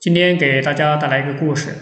[0.00, 1.74] 今天给大家带来一个故事，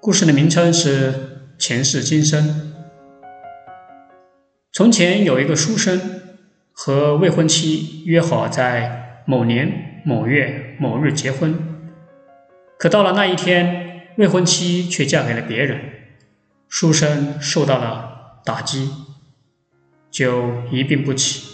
[0.00, 1.12] 故事的名称是
[1.56, 2.46] 《前世今生》。
[4.70, 5.98] 从前有一个书生
[6.74, 11.54] 和未婚妻约好在某年某月某日结婚，
[12.78, 15.80] 可到了那一天，未婚妻却嫁给了别人，
[16.68, 18.90] 书生受到了打击，
[20.10, 21.48] 就一病不起。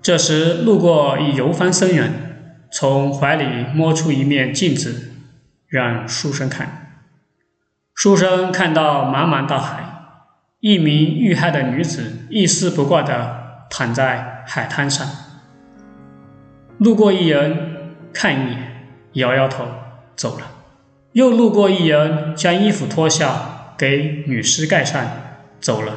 [0.00, 2.12] 这时，路过一游方僧人，
[2.76, 5.12] 从怀里摸出一面镜子，
[5.68, 7.04] 让书生看。
[7.94, 9.84] 书生看到茫茫大海，
[10.58, 15.06] 一名遇害的女子一丝不挂地躺在海滩上。
[16.78, 19.64] 路过一人，看一眼，摇摇头，
[20.16, 20.44] 走了。
[21.12, 25.06] 又路过一人，将衣服脱下给女尸盖上，
[25.60, 25.94] 走了。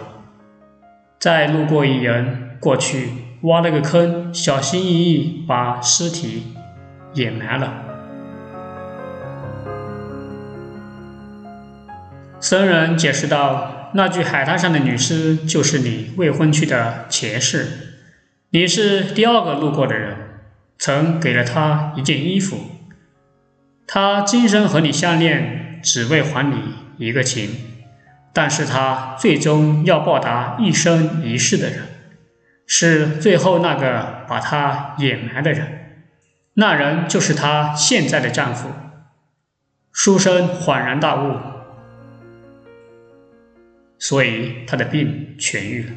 [1.19, 3.09] 再路过一人，过去。
[3.41, 6.43] 挖了个坑，小心翼翼把尸体
[7.13, 7.73] 掩埋了。
[12.39, 17.67] 僧人解释道：“那具海滩上的女尸就是你未婚妻的前世，
[18.51, 20.15] 你是第二个路过的人，
[20.77, 22.59] 曾给了她一件衣服。
[23.87, 27.49] 她今生和你相恋，只为还你一个情，
[28.33, 31.79] 但是她最终要报答一生一世的人。”
[32.69, 35.86] 是最后那个把她掩埋的人，
[36.59, 38.67] 那人就是她现在的丈夫。
[39.91, 41.39] 书生恍然大悟，
[43.99, 45.91] 所以他的病痊愈了。